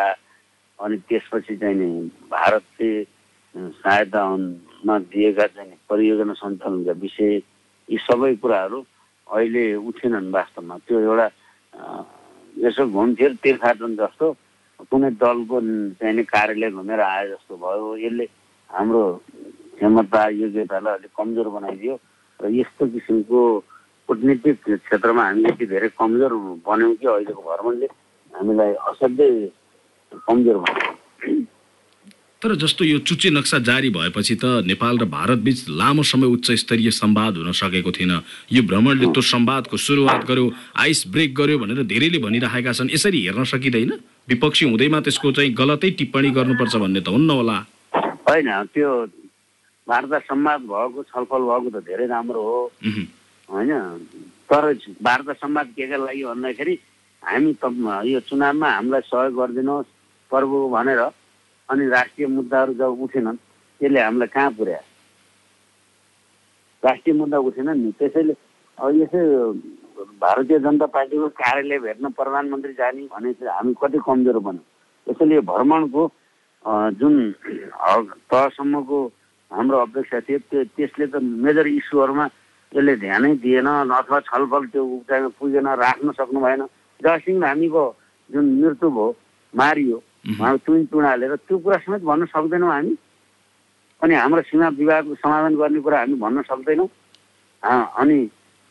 अनि 0.80 0.98
त्यसपछि 1.08 1.56
चाहिँ 1.58 1.76
नि 1.76 1.88
भारतले 2.32 2.92
सहायतामा 3.56 4.96
दिएका 5.12 5.46
चाहिँ 5.56 5.78
परियोजना 5.90 6.34
सञ्चालनका 6.36 6.94
विषय 7.04 7.36
यी 7.90 7.98
सबै 8.08 8.36
कुराहरू 8.44 8.80
अहिले 9.28 9.64
उठेनन् 9.90 10.32
वास्तवमा। 10.36 10.76
त्यो 10.88 11.00
एउटा 11.00 11.28
यसो 12.66 12.84
घुमफिर 12.88 13.32
तीर्थाटन 13.44 13.96
जस्तो 13.96 14.26
कुनै 14.92 15.10
दलको 15.24 15.58
चाहिँ 16.00 16.16
नि 16.16 16.24
कार्यालय 16.24 16.72
घुमेर 16.72 17.00
आए 17.00 17.28
जस्तो 17.30 17.54
भयो। 17.64 17.96
यसले 18.06 18.26
हाम्रो 18.70 19.04
क्षमता 19.80 20.22
योग्यतालाई 20.44 20.94
अलिक 20.98 21.12
कमजोर 21.18 21.48
बनाइदियो 21.56 21.96
र 22.40 22.44
यस्तो 22.52 22.84
किसिमको 22.94 23.40
कुटनीतिक 24.10 24.58
क्षेत्रमा 24.86 25.24
हामी 25.24 25.44
यति 25.50 25.66
धेरै 25.66 25.90
कमजोर 26.00 26.34
बन्यौँ 26.68 26.96
कि 27.00 27.08
अहिलेको 27.08 27.42
भ्रमणले 27.42 27.88
हामीलाई 28.34 28.74
असाध्यै 28.92 29.32
कमजोर 30.24 30.58
बनायो 30.58 30.94
तर 32.42 32.54
जस्तो 32.56 32.86
यो 32.86 32.98
चुच्चे 33.02 33.30
नक्सा 33.30 33.58
जारी 33.66 33.90
भएपछि 33.90 34.36
त 34.36 34.46
नेपाल 34.70 34.98
र 35.00 35.06
भारत 35.10 35.40
बीच 35.42 35.66
लामो 35.72 36.04
समय 36.04 36.28
उच्च 36.30 36.52
स्तरीय 36.62 36.92
संवाद 36.92 37.38
हुन 37.38 37.52
सकेको 37.52 37.92
थिएन। 37.92 38.12
यो 38.54 38.62
भ्रमणले 38.62 39.08
त्यो 39.08 39.22
संवादको 39.24 39.78
सुरुवात 39.78 40.26
गर्यो 40.28 40.46
आइस 40.78 41.04
ब्रेक 41.10 41.34
गर्यो 41.34 41.58
भनेर 41.58 41.84
धेरैले 41.90 42.20
भनिरहेका 42.22 42.72
छन्। 42.78 42.94
यसरी 42.94 43.20
हेर्न 43.26 43.44
सकिँदैन। 43.50 43.92
विपक्षी 44.30 44.66
हुँदैमा 44.70 45.00
त्यसको 45.02 45.32
चाहिँ 45.32 45.54
गलतै 45.58 45.90
टिप्पणी 45.98 46.30
गर्नुपर्छ 46.38 46.76
भन्ने 46.76 47.02
त 47.02 47.10
हुन्न 47.10 47.30
होला। 47.30 47.58
होइन 48.30 48.50
त्यो 48.74 48.90
वार्ता 49.88 50.20
संवाद 50.30 50.62
भएको 50.70 51.00
छलफल 51.10 51.42
भएको 51.50 51.70
त 51.72 51.78
धेरै 51.82 52.06
राम्रो 52.14 52.42
हो। 52.42 52.62
होइन 53.50 53.72
तर 54.46 54.64
वार्ता 55.02 55.34
संवाद 55.34 55.68
के 55.74 55.88
का 55.90 55.98
लागि 55.98 56.24
भन्दाखेरि 56.30 56.76
हामी 57.24 57.52
यो 58.12 58.20
चुनावमा 58.30 58.70
हामीलाई 58.70 59.02
सहयोग 59.10 59.34
गरिदिनुहोस्। 59.34 59.94
प्रभु 60.36 60.58
भनेर 60.76 61.02
अनि 61.70 61.84
राष्ट्रिय 61.96 62.28
मुद्दाहरू 62.28 62.74
जब 62.82 63.02
उठेनन् 63.04 63.38
त्यसले 63.82 64.00
हामीलाई 64.02 64.28
कहाँ 64.36 64.52
पुर्यायो 64.60 64.84
राष्ट्रिय 66.84 67.16
मुद्दा 67.16 67.38
उठेनन् 67.50 67.82
नि। 67.84 67.92
त्यसैले 68.00 68.34
अब 68.78 68.90
यसै 69.02 69.22
भारतीय 70.22 70.60
जनता 70.60 70.86
पार्टीको 70.92 71.28
कार्यालय 71.40 71.80
भेट्न 71.80 72.06
प्रधानमन्त्री 72.20 72.74
जाने 72.80 73.08
भने 73.14 73.30
हामी 73.48 73.74
कति 73.82 73.98
कमजोर 74.06 74.38
बन्यौँ? 74.46 74.66
त्यसैले 75.08 75.40
भ्रमणको 75.50 76.04
जुन 77.00 77.14
तहसम्मको 78.32 79.00
हाम्रो 79.52 79.78
अपेक्षा 79.88 80.20
थियो 80.28 80.40
त्यो 80.50 80.64
त्यसले 80.76 81.06
त 81.08 81.16
मेजर 81.46 81.68
इस्युहरूमा 81.80 82.26
त्यसले 82.72 82.94
ध्यानै 83.04 83.32
दिएन 83.44 83.68
अथवा 83.68 84.20
छलफल 84.30 84.64
त्यो 84.74 84.84
उचाइमा 84.84 85.30
पुगेन 85.40 85.68
राख्न 85.84 86.12
सक्नु 86.20 86.40
भएन। 86.46 86.62
जयसिंह 87.00 87.46
हामीको 87.46 87.84
जुन 88.30 88.46
मृत्यु 88.62 88.90
भयो 88.90 89.08
मारियो 89.54 89.98
उहुँ। 90.26 90.40
उहाँ 90.40 90.58
चुन 90.66 90.86
चुडालेर 90.90 91.36
त्यो 91.46 91.58
कुरा 91.58 91.78
समेत 91.86 92.02
भन्न 92.02 92.26
सक्दैनौँ 92.26 92.72
हामी। 92.72 92.94
अनि 94.02 94.14
हाम्रो 94.16 94.42
सीमा 94.42 94.68
विवादको 94.76 95.16
समाधान 95.16 95.56
गर्ने 95.56 95.80
कुरा 95.86 96.00
हामी 96.00 96.16
भन्न 96.20 96.42
सक्दैनौँ। 96.50 96.90
अनि 97.64 98.18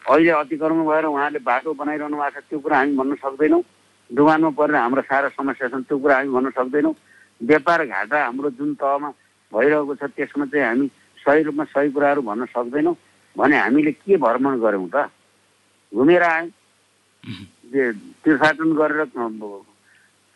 अहिले 0.04 0.30
अतिक्रमण 0.30 0.84
भएर 0.84 1.04
उहाँले 1.06 1.38
बाटो 1.40 1.74
बनाइरहनु 1.74 2.16
भएको 2.16 2.40
छ 2.40 2.44
त्यो 2.50 2.58
कुरा 2.58 2.76
हामी 2.78 2.94
भन्न 2.96 3.14
सक्दैनौँ। 3.22 3.62
डुबानमा 4.10 4.50
परेर 4.58 4.76
हाम्रो 4.76 5.02
सारा 5.02 5.28
समस्या 5.32 5.68
छन् 5.68 5.86
त्यो 5.88 5.98
कुरा 5.98 6.16
हामी 6.16 6.30
भन्न 6.36 6.50
सक्दैनौँ। 6.58 6.94
व्यापार 7.40 7.80
घाटा 7.86 8.18
हाम्रो 8.24 8.50
जुन 8.58 8.74
तहमा 8.76 9.10
भइरहेको 9.52 9.94
छ 9.94 10.02
त्यसमा 10.12 10.44
चाहिँ 10.52 10.66
हामी 10.66 10.86
सही 11.18 11.42
रूपमा 11.42 11.64
सही 11.72 11.90
कुराहरू 11.90 12.22
भन्न 12.22 12.44
सक्दैनौँ। 12.52 12.94
भने 13.36 13.56
हामीले 13.58 13.92
के 13.92 14.16
भ्रमण 14.16 14.60
गऱ्यौँ 14.60 14.88
त? 14.94 15.10
घुमेर 15.92 16.22
आयौँ। 16.22 16.50
तीर्थाटन 18.22 18.70
गरेर 18.76 19.04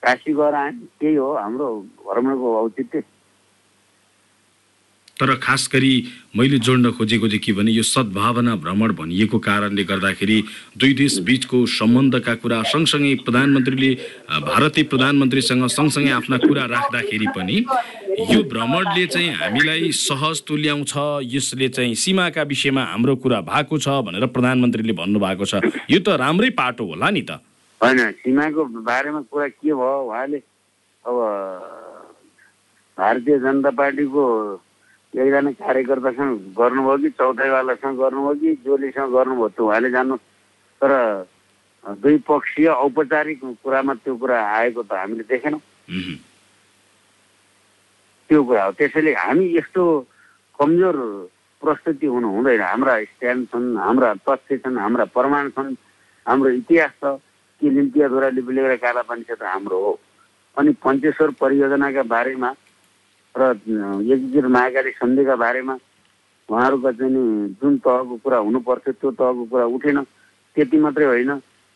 काशी 0.03 0.33
गएर 0.33 0.57
त्यही 1.01 1.15
हो 1.15 1.33
हाम्रो 1.35 1.69
भ्रमणको 2.07 2.57
औचित्य। 2.65 3.03
तर 5.19 5.35
खास 5.43 5.69
गरी 5.73 5.93
मैले 6.39 6.59
जोड्न 6.63 6.91
खोजेको 6.95 7.27
चाहिँ 7.29 7.43
के 7.43 7.53
भने 7.53 7.71
यो 7.75 7.83
सद्भावना 7.83 8.55
भ्रमण 8.63 8.93
भनिएको 8.95 9.39
कारणले 9.43 9.85
गर्दाखेरि 9.85 10.39
दुई 10.79 10.93
देश 10.95 11.19
बीचको 11.27 11.65
सम्बन्धका 11.67 12.35
कुरा 12.39 12.63
सँगसँगै 12.63 13.15
प्रधानमन्त्रीले 13.27 13.91
भारतीय 14.47 14.85
प्रधानमन्त्रीसँग 14.87 15.67
सँगसँगै 15.67 16.11
आफ्ना 16.23 16.37
कुरा 16.47 16.65
राख्दाखेरि 16.71 17.27
पनि 17.35 17.57
यो 18.31 18.43
भ्रमणले 18.47 19.07
चाहिँ 19.07 19.35
हामीलाई 19.43 19.91
सहज 19.99 20.43
तुल्याउँछ 20.47 20.95
यसले 21.35 21.69
चाहिँ 21.75 21.95
सीमाका 21.99 22.43
विषयमा 22.47 22.83
हाम्रो 22.95 23.17
कुरा 23.19 23.41
भएको 23.51 23.79
छ 23.83 23.99
भनेर 24.07 24.27
प्रधानमन्त्रीले 24.31 24.95
भन्नुभएको 25.03 25.45
छ। 25.51 25.67
यो 25.91 25.99
त 25.99 26.15
राम्रै 26.15 26.51
पाटो 26.55 26.87
होला 26.87 27.11
नि 27.11 27.27
त। 27.27 27.43
होइन 27.83 27.99
सीमाको 28.21 28.65
बारेमा 28.83 29.21
कुरा 29.31 29.49
के 29.49 29.71
भयो 29.71 30.01
उहाँले 30.07 30.39
अब 31.05 31.17
भारतीय 32.99 33.39
जनता 33.39 33.71
पार्टीको 33.71 34.23
एकजना 35.15 35.51
कार्यकर्तासँग 35.63 36.33
गर्नुभयो 36.59 36.97
कि 37.03 37.11
चौथाइवालासँग 37.19 37.99
गर्नुभयो 38.03 38.35
कि 38.41 38.55
जोलीसँग 38.67 39.13
गर्नुभयो 39.15 39.49
त्यो 39.55 39.67
उहाँले 39.67 39.91
जान्नु 39.91 40.17
तर 40.83 40.93
दुई 42.03 42.17
पक्षीय 42.27 42.69
औपचारिक 42.69 43.41
कुरामा 43.63 43.95
त्यो 44.03 44.17
कुरा 44.19 44.39
आएको 44.59 44.83
त 44.83 44.93
हामीले 44.93 45.25
देखेनौँ। 45.31 45.63
त्यो 48.29 48.43
कुरा 48.45 48.65
हो 48.65 48.73
त्यसैले 48.75 49.13
हामी 49.15 49.47
यस्तो 49.57 49.83
कमजोर 50.59 50.97
प्रस्तुति 51.63 52.07
हुनु 52.07 52.29
हुँदैन 52.29 52.61
हाम्रा 52.61 52.95
स्ट्यान्ड 53.15 53.47
छन् 53.49 53.77
हाम्रा 53.79 54.09
तथ्य 54.27 54.59
छन् 54.67 54.79
हाम्रा 54.79 55.05
प्रमाण 55.15 55.49
छन् 55.57 55.75
हाम्रो 56.27 56.51
इतिहास 56.61 56.93
छ 57.01 57.17
कि 57.61 57.71
लिम्पियाद्वारा 57.71 58.29
लिपिलेखेर 58.37 58.77
कालापानी 58.77 59.23
क्षेत्र 59.23 59.47
हाम्रो 59.47 59.79
हो। 59.85 59.93
अनि 60.57 60.71
पञ्चेश्वर 60.83 61.31
परियोजनाका 61.41 62.03
बारेमा 62.03 62.51
र 63.35 63.43
एकीकृत 63.55 64.45
महाकाली 64.45 64.91
सन्धिका 64.91 65.37
बारेमा 65.37 65.75
उहाँहरूका 66.49 66.91
चाहिँ 66.93 67.13
नि 67.13 67.23
जुन 67.61 67.77
तहको 67.85 68.17
कुरा 68.25 68.39
हुनुपर्थ्यो 68.47 68.93
त्यो 68.93 69.11
तहको 69.11 69.45
कुरा 69.51 69.65
उठेन। 69.77 69.99
त्यति 70.57 70.77
मात्रै 70.81 71.07
होइन 71.07 71.31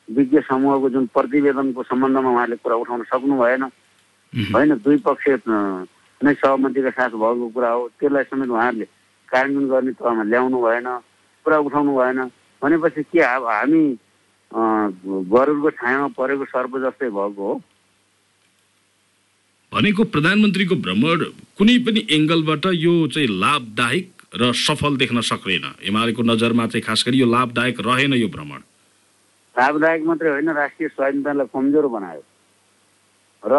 विज्ञ 0.09 0.41
समूहको 0.49 0.89
जुन 0.91 1.07
प्रतिवेदनको 1.15 1.83
सम्बन्धमा 1.83 2.31
उहाँले 2.31 2.57
कुरा 2.57 2.77
उठाउन 2.83 3.03
सक्नु 3.11 3.37
भएन। 3.39 3.63
होइन 4.55 4.71
दुई 4.83 4.97
पक्ष 5.07 5.25
नै 6.21 6.35
सहमतिका 6.35 6.91
साथ 6.91 7.13
भएको 7.21 7.49
कुरा 7.55 7.71
हो। 7.71 7.89
त्यसलाई 8.01 8.25
समेत 8.31 8.51
उहाँहरूले 8.51 8.87
कार्यान्वयन 9.29 9.69
गर्ने 9.69 9.93
तहमा 9.99 10.23
ल्याउनु 10.31 10.59
भएन 10.63 10.89
कुरा 11.47 11.59
उठाउनु 11.67 11.93
भएन। 11.99 12.19
भनेपछि 12.63 13.03
के 13.13 13.21
अब 13.21 13.45
हामी 13.47 13.83
गरुडको 14.53 15.71
छायामा 15.71 16.09
परेको 16.17 16.45
सर्प 16.45 16.73
जस्तै 16.85 17.09
भएको 17.11 17.43
हो। 17.49 17.55
भनेको 19.73 20.05
प्रधानमन्त्रीको 20.15 20.77
भ्रमण 20.87 21.25
कुनै 21.59 21.77
पनि 21.87 22.01
एङ्गलबाट 22.17 22.65
यो 22.77 22.95
चाहिँ 23.15 23.29
लाभदायक 23.45 24.07
र 24.41 24.53
सफल 24.57 24.97
देख्न 24.97 25.21
सक्दैन 25.29 25.65
एमालेको 25.89 26.23
नजरमा 26.23 26.67
चाहिँ 26.67 26.85
खास 26.85 27.05
गरी 27.07 27.19
यो 27.21 27.27
लाभदायक 27.27 27.81
रहेन 27.87 28.13
यो 28.15 28.29
भ्रमण 28.29 28.61
लाभदायक 29.57 30.03
मात्रै 30.05 30.31
होइन 30.31 30.51
राष्ट्रिय 30.61 30.89
स्वाधीनतालाई 30.89 31.47
कमजोर 31.53 31.87
बनायो। 31.97 32.23
र 33.43 33.55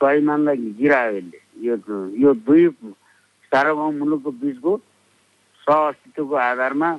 स्वाभिमानलाई 0.00 0.56
गिरायो 0.80 1.16
यसले। 1.16 1.40
यो 1.66 1.74
यो 2.22 2.30
दुई 2.46 2.68
सार्वभौम 3.52 3.94
मुलुकको 3.98 4.30
बिचको 4.40 4.72
सह 5.62 6.36
आधारमा 6.40 6.90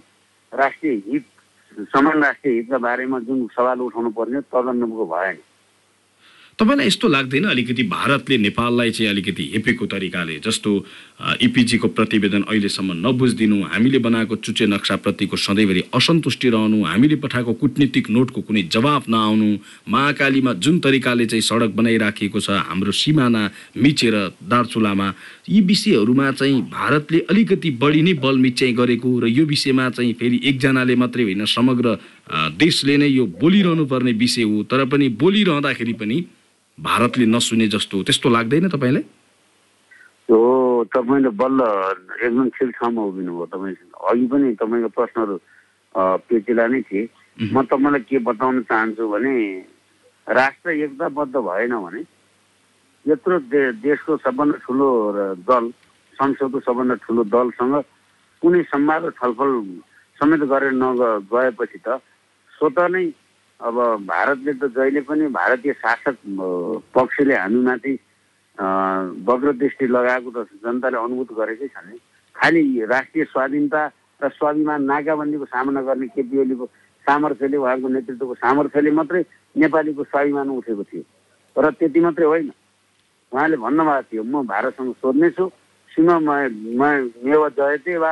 राष्ट्रिय 0.51 0.93
हित 1.08 1.25
समान 1.80 2.24
राष्ट्रिय 2.24 2.56
हितका 2.56 2.77
बारेमा 2.77 3.20
जुन 3.20 3.48
सवाल 3.48 3.80
उठाउनु 3.82 4.10
पर्ने 4.10 4.42
तदनुरूपको 4.42 5.06
भएन। 5.06 5.38
तपाईँलाई 6.60 6.88
यस्तो 6.88 7.07
लाग्दैन 7.07 7.45
अलिकति 7.50 7.83
भारतले 7.83 8.38
नेपाललाई 8.38 8.91
चाहिँ 8.91 9.10
अलिकति 9.10 9.43
हेपेको 9.53 9.86
तरिकाले 9.86 10.38
जस्तो 10.45 10.72
इपिजीको 11.41 11.88
प्रतिवेदन 11.88 12.41
अहिलेसम्म 12.45 12.93
नबुझिदिनु 13.01 13.57
हामीले 13.63 14.00
बनाएको 14.00 14.36
चुचे 14.38 14.65
नक्साप्रतिको 14.65 15.38
सधैँभरि 15.38 15.83
असन्तुष्टि 15.93 16.50
रहनु 16.50 16.83
हामीले 16.83 17.15
पठाएको 17.15 17.53
कुटनीतिक 17.53 18.10
नोटको 18.10 18.41
कुनै 18.41 18.63
जवाब 18.69 19.03
नआउनु 19.10 19.50
महाकालीमा 19.89 20.53
जुन 20.62 20.79
तरिकाले 20.79 21.25
चाहिँ 21.25 21.41
सडक 21.41 21.74
बनाइराखिएको 21.74 22.39
छ 22.39 22.62
हाम्रो 22.69 22.91
सिमाना 22.91 23.50
मिचेर 23.77 24.15
दार्चुलामा 24.45 25.07
यी 25.50 25.62
विषयहरूमा 25.62 26.31
चाहिँ 26.31 26.62
भारतले 26.69 27.19
अलिकति 27.29 27.72
बढी 27.81 28.01
नै 28.01 28.13
बल 28.22 28.38
मिच्याइ 28.38 28.74
गरेको 28.74 29.19
र 29.19 29.27
यो 29.27 29.45
विषयमा 29.45 29.89
चाहिँ 29.89 30.13
फेरि 30.13 30.41
एकजनाले 30.43 30.95
मात्रै 30.95 31.24
होइन 31.24 31.45
समग्र 31.50 31.98
देशले 32.62 32.98
नै 32.98 33.10
यो 33.10 33.25
बोलिरहनु 33.41 33.86
पर्ने 33.86 34.12
विषय 34.22 34.43
हो। 34.43 34.63
तर 34.63 34.86
पनि 34.86 35.10
बोलिरहँदाखेरि 35.17 35.93
पनि 35.93 36.24
भारतले 36.77 37.25
नसुने 37.25 37.68
जस्तो 37.70 38.03
त्यस्तो 38.03 38.30
लाग्दैन 38.30 38.68
तपाईँलाई? 38.70 39.03
हो 40.30 40.39
तपाईँले 40.89 41.30
बल्ल 41.30 41.60
एकदम 42.24 42.50
ठिक 42.50 42.70
ठाउँमा 42.77 43.01
उभिनुभयो 43.03 43.46
तपाईँ 43.53 43.75
अघि 44.10 44.25
पनि 44.32 44.53
तपाईँको 44.60 44.89
प्रश्नहरू 44.98 45.36
पेचिला 46.27 46.65
नै 46.68 46.82
थिए। 46.82 47.03
म 47.53 47.62
तपाईँलाई 47.70 48.03
के 48.10 48.18
बताउन 48.25 48.62
चाहन्छु 48.65 49.03
भने 49.10 49.34
राष्ट्र 50.27 50.70
एकताबद्ध 50.72 51.36
भएन 51.38 51.74
भने 51.75 52.01
यत्रो 53.06 53.39
दे 53.51 53.62
देशको 53.84 54.18
सबभन्दा 54.24 54.58
ठुलो 54.65 54.88
दल 55.44 55.65
संसदको 56.15 56.60
सबभन्दा 56.60 56.96
ठुलो 57.03 57.24
दलसँग 57.27 57.75
कुनै 58.42 58.62
संवाद 58.72 59.03
छलफल 59.20 59.51
समेत 60.18 60.42
गरेर 60.51 60.72
नग 60.74 61.01
गएपछि 61.32 61.80
त 61.86 62.00
स्वत 62.53 62.80
नै 62.92 63.06
अब 63.63 63.76
भारतले 64.06 64.54
त 64.60 64.63
जहिले 64.76 65.02
पनि 65.08 65.28
भारतीय 65.32 65.73
शासक 65.80 66.15
पक्षले 66.95 67.36
हामीमाथि 67.36 67.93
वग्र 69.23 69.52
दृष्टि 69.56 69.88
लगाएको 69.88 70.30
त 70.36 70.47
जनताले 70.63 70.97
अनुभूत 70.99 71.32
गरेकै 71.32 71.67
छ 71.67 71.78
नि। 71.88 71.97
खालि 72.36 72.62
राष्ट्रिय 72.91 73.23
स्वाधीनता 73.32 73.82
र 74.19 74.30
स्वाभिमान 74.36 74.84
नाकाबन्दीको 74.84 75.45
सामना 75.47 75.82
गर्ने 75.88 76.08
केपी 76.12 76.38
ओलीको 76.43 76.65
सामर्थ्यले 77.06 77.58
उहाँको 77.58 77.88
नेतृत्वको 77.88 78.36
सामर्थ्यले 78.36 78.91
मात्रै 78.99 79.21
नेपालीको 79.56 80.04
स्वाभिमान 80.04 80.49
उठेको 80.49 80.84
थियो। 80.84 81.04
र 81.56 81.71
त्यति 81.80 81.99
मात्रै 81.99 82.26
होइन। 82.26 82.52
उहाँले 83.32 83.58
भन्नुभएको 83.63 84.08
थियो 84.12 84.23
म 84.23 84.43
भारतसँग 84.43 84.93
सोध्नेछु 84.99 85.45
सीमा 85.91 86.15
मेव 86.19 87.41
जयते 87.58 87.95
वा 87.97 88.12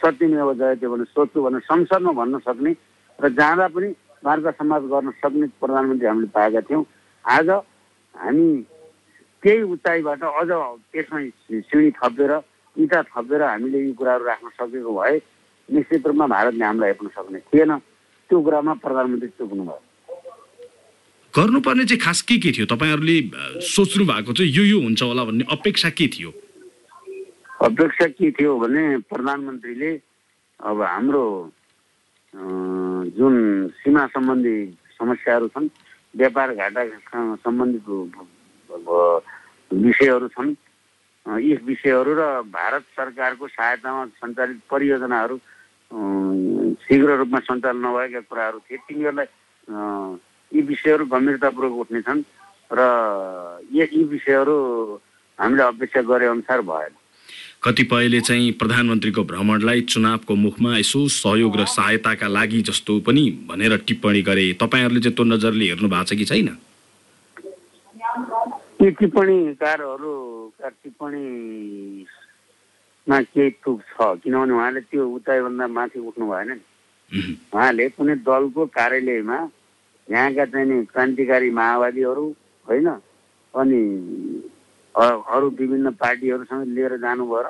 सत्यमेव 0.00 0.52
जयते 0.56 0.86
भने 0.88 1.04
सोध्छु 1.04 1.38
भनेर 1.42 1.60
संसदमा 1.68 2.12
भन्न 2.16 2.38
सक्ने। 2.48 2.72
र 3.18 3.28
जाँदा 3.28 3.66
पनि 3.68 3.88
वार्ता 4.24 4.50
समाज 4.50 4.82
गर्न 4.92 5.10
सक्ने 5.18 5.46
प्रधानमन्त्री 5.60 6.06
हामीले 6.06 6.28
पाएका 6.34 6.60
थियौँ। 6.68 6.84
आज 7.24 7.48
हामी 8.14 8.46
केही 9.42 9.62
उचाइबाट 9.74 10.22
अझ 10.22 10.50
त्यसमा 10.92 11.18
सिँढी 11.68 11.90
थपेर 11.98 12.32
इँटा 12.76 13.02
थपेर 13.12 13.42
हामीले 13.42 13.78
यी 13.84 13.92
कुराहरू 13.98 14.24
राख्न 14.24 14.48
सकेको 14.58 14.92
भए 14.98 15.16
निश्चित 15.68 16.06
रूपमा 16.06 16.26
भारतले 16.26 16.64
हामीलाई 16.64 16.90
हेर्न 16.90 17.08
सक्ने 17.16 17.38
थिएन। 17.50 17.72
त्यो 18.30 18.40
कुरामा 18.42 18.72
प्रधानमन्त्री 18.84 19.28
चुक्नु 19.38 19.64
भयो 19.64 19.80
गर्नुपर्ने 21.34 21.84
चाहिँ 21.84 22.00
खास 22.00 22.20
के 22.28 22.36
के 22.38 22.50
थियो? 22.52 22.66
तपाईँहरूले 22.68 23.16
सोच्नु 23.64 24.04
भएको 24.04 24.32
चाहिँ 24.32 24.52
यो 24.52 24.64
यो 24.64 24.78
हुन्छ 24.82 25.02
होला 25.02 25.24
भन्ने 25.24 25.44
अपेक्षा 25.50 25.90
के 25.98 26.06
थियो? 26.14 26.30
अपेक्षा 27.62 28.06
के 28.06 28.30
थियो 28.30 28.58
भने 28.58 28.82
प्रधानमन्त्रीले 29.10 29.90
अब 30.60 30.82
हाम्रो 30.82 31.24
जुन 32.34 33.34
सीमा 33.76 34.06
सम्बन्धी 34.06 34.56
समस्याहरू 34.92 35.48
छन् 35.48 35.68
व्यापार 36.14 36.54
घाटा 36.54 36.84
सम्बन्धित 37.38 37.88
विषयहरू 39.70 40.28
छन् 40.28 40.54
यी 41.26 41.54
विषयहरू 41.62 42.14
र 42.14 42.22
भारत 42.48 42.84
सरकारको 42.96 43.48
सहायतामा 43.48 44.04
सञ्चालित 44.16 44.60
परियोजनाहरू 44.70 45.36
शीघ्र 46.80 47.16
रूपमा 47.16 47.38
सञ्चालन 47.40 47.86
नभएका 47.86 48.20
कुराहरू 48.22 48.58
थिए 48.60 48.78
तिनीहरूलाई 48.78 49.28
यी 50.52 50.62
विषयहरू 50.62 51.04
गम्भीरतापूर्वक 51.06 51.78
उठ्नेछन् 51.80 52.22
र 52.70 52.80
यी 53.72 54.04
विषयहरू 54.06 54.56
हामीले 55.38 55.62
अपेक्षा 55.64 56.02
गरे 56.02 56.26
अनुसार 56.26 56.60
भएन 56.62 57.01
कतिपयले 57.64 58.20
चाहिँ 58.20 58.58
प्रधानमन्त्रीको 58.58 59.22
भ्रमणलाई 59.22 59.80
चुनावको 59.86 60.34
मुखमा 60.34 60.70
यसो 60.78 61.00
सहयोग 61.08 61.56
र 61.56 61.62
सहायताका 61.70 62.26
लागि 62.26 62.60
जस्तो 62.66 62.92
पनि 63.06 63.46
भनेर 63.46 63.72
टिप्पणी 63.86 64.22
गरे। 64.26 64.46
तपाईँहरूले 64.58 65.00
चाहिँ 65.00 65.14
त्यो 65.16 65.24
नजरले 65.24 65.64
हेर्नु 65.70 65.88
भएको 65.88 66.04
छ 66.10 66.12
कि 66.18 66.24
छैन? 66.26 66.48
ती 68.78 68.86
टिप्पणीकारहरूका 68.98 70.68
टिप्पणीमा 70.82 71.18
केही 73.30 73.50
तुक 73.62 73.78
छ 73.94 73.96
किनभने 74.26 74.52
उहाँले 74.54 74.80
त्यो 74.90 75.02
उचाइभन्दा 75.22 75.66
माथि 75.70 75.98
उठ्नु 76.02 76.24
भएन 76.26 76.50
नि। 76.50 76.64
उहाँले 77.54 77.84
कुनै 77.94 78.14
दलको 78.26 78.62
कार्यालयमा 78.74 79.38
यहाँका 80.10 80.44
चाहिँ 80.50 80.82
क्रान्तिकारी 80.90 81.50
माओवादीहरू 81.54 82.26
होइन 82.66 82.88
अनि 83.54 83.80
अरू 84.94 85.46
विभिन्न 85.58 85.90
पार्टीहरूसँग 85.96 86.62
लिएर 86.76 86.96
जानुभयो 87.04 87.40
र 87.42 87.48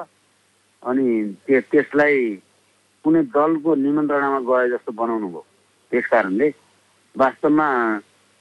अनि 0.82 1.06
त्यसलाई 1.46 2.16
कुनै 3.04 3.22
दलको 3.34 3.70
निमन्त्रणामा 3.82 4.40
गए 4.46 4.68
जस्तो 4.70 4.92
बनाउनु 4.94 5.28
भयो। 5.28 5.42
त्यस 5.92 6.06
कारणले 6.12 6.48
वास्तवमा 7.14 7.66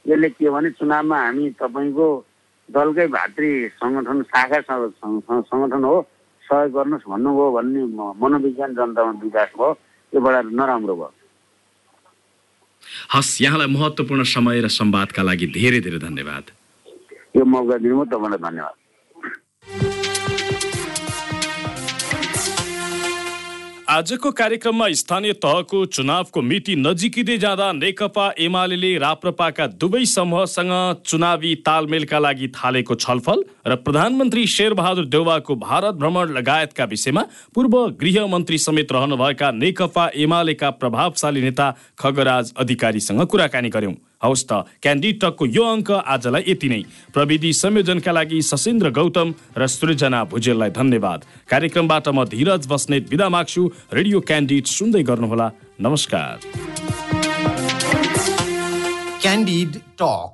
यसले 0.05 0.29
के 0.37 0.49
भने 0.49 0.69
चुनावमा 0.77 1.17
हामी 1.17 1.49
तपाईँको 1.61 2.07
दलकै 2.69 3.07
भातृ 3.17 3.45
सङ्गठन 3.81 4.21
शाखा 4.31 4.59
सङ्गठन 4.61 5.83
हो 5.83 5.97
सहयोग 6.45 6.71
गर्नुहोस् 6.77 7.09
भन्नुभयो 7.13 7.47
भन्ने 7.57 7.81
मनोविज्ञान 8.21 8.71
जनतामा 8.77 9.11
विकास 9.23 9.49
भयो। 9.57 9.69
यो 10.13 10.19
बडा 10.21 10.41
नराम्रो 10.57 10.95
भयो। 10.95 11.09
हस् 13.13 13.41
यहाँलाई 13.41 13.69
महत्त्वपूर्ण 13.77 14.23
समय 14.35 14.61
र 14.61 14.67
संवादका 14.67 15.21
लागि 15.21 15.47
धेरै 15.57 15.79
धेरै 15.85 15.99
धन्यवाद। 16.07 16.45
यो 17.37 17.43
मौका 17.45 17.77
दिनुभयो 17.77 18.05
तपाईँलाई 18.13 18.41
धन्यवाद। 18.47 18.75
आजको 23.91 24.30
कार्यक्रममा 24.32 24.88
स्थानीय 24.89 25.34
तहको 25.43 25.86
चुनावको 25.86 26.41
मिति 26.41 26.75
नजिकिँदै 26.75 27.38
जाँदा 27.38 27.71
नेकपा 27.73 28.27
एमाले 28.39 28.91
राप्रपाका 28.97 29.65
दुवै 29.75 30.04
समूहसँग 30.06 30.71
चुनावी 31.06 31.51
तालमेलका 31.65 32.19
लागि 32.19 32.47
थालेको 32.56 32.95
छलफल 32.95 33.43
र 33.67 33.75
प्रधानमन्त्री 33.84 34.45
शेरबहादुर 34.47 35.06
देउवाको 35.12 35.56
भारत 35.65 35.95
भ्रमण 35.95 36.32
लगायतका 36.38 36.86
विषयमा 36.86 37.23
पूर्व 37.56 37.75
गृहमन्त्री 38.01 38.58
समेत 38.58 38.91
रहनुभएका 38.91 39.51
नेकपा 39.60 40.08
एमालेका 40.23 40.69
प्रभावशाली 40.80 41.41
नेता 41.41 41.67
खगराज 41.99 42.54
अधिकारीसँग 42.58 43.25
कुराकानी 43.27 43.69
गर्यौं। 43.75 43.93
हौस् 44.23 44.45
त 44.49 44.51
क्यान्डिड 44.81 45.15
टकको 45.21 45.45
यो 45.45 45.63
अङ्क 45.63 45.91
आजलाई 45.91 46.43
यति 46.47 46.69
नै। 46.69 46.81
प्रविधि 47.13 47.51
संयोजनका 47.53 48.12
लागि 48.12 48.41
सशेन्द्र 48.41 48.89
गौतम 48.89 49.34
र 49.57 49.67
सृजना 49.67 50.23
भुजेललाई 50.31 50.69
धन्यवाद। 50.69 51.19
कार्यक्रमबाट 51.49 52.07
म 52.07 52.25
धीरज 52.25 52.67
बस्नेत 52.67 53.10
विदा 53.10 53.27
माग्छु। 53.29 53.62
रेडियो 53.93 54.19
क्यान्डिड 54.21 54.65
सुन्दै 54.65 55.03
गर्नुहोला। 55.03 55.47
नमस्कार। 55.81 56.34
Candid 59.21 59.81
Talk. 59.97 60.31